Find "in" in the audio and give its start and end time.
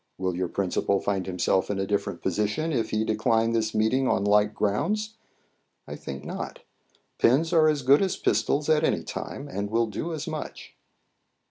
1.69-1.77